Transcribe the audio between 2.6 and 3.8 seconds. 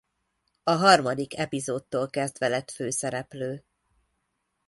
főszereplő.